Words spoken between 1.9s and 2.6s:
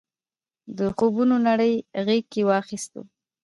غېږ کې